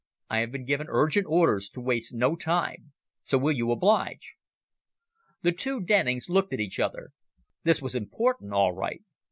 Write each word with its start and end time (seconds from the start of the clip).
I 0.31 0.39
have 0.39 0.51
been 0.51 0.65
given 0.65 0.87
urgent 0.89 1.27
orders 1.29 1.69
to 1.75 1.79
waste 1.79 2.11
no 2.11 2.35
time. 2.35 2.91
So 3.21 3.37
will 3.37 3.51
you 3.51 3.69
oblige?" 3.71 4.35
The 5.43 5.51
two 5.51 5.79
Dennings 5.79 6.27
looked 6.27 6.53
at 6.53 6.59
each 6.59 6.79
other. 6.79 7.11
This 7.65 7.83
was 7.83 7.93
important, 7.93 8.51
all 8.51 8.73
right. 8.73 9.03